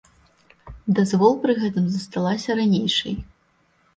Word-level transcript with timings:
Дазвол 0.99 1.33
пры 1.43 1.53
гэтым 1.59 1.85
засталася 1.95 2.57
ранейшай. 2.61 3.15